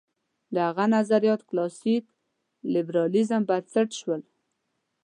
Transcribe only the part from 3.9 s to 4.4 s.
شول.